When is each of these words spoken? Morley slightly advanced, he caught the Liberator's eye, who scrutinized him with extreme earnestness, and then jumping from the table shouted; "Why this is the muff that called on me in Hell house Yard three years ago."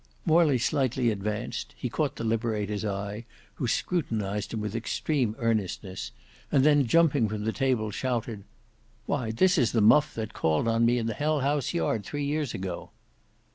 Morley 0.25 0.57
slightly 0.57 1.11
advanced, 1.11 1.75
he 1.77 1.87
caught 1.87 2.15
the 2.15 2.23
Liberator's 2.23 2.83
eye, 2.83 3.23
who 3.61 3.67
scrutinized 3.67 4.51
him 4.51 4.59
with 4.59 4.75
extreme 4.75 5.35
earnestness, 5.37 6.11
and 6.51 6.63
then 6.63 6.87
jumping 6.87 7.29
from 7.29 7.43
the 7.43 7.53
table 7.53 7.91
shouted; 7.91 8.43
"Why 9.05 9.29
this 9.29 9.59
is 9.59 9.73
the 9.73 9.79
muff 9.81 10.15
that 10.15 10.33
called 10.33 10.67
on 10.67 10.87
me 10.87 10.97
in 10.97 11.07
Hell 11.09 11.41
house 11.41 11.75
Yard 11.75 12.03
three 12.03 12.25
years 12.25 12.55
ago." 12.55 12.89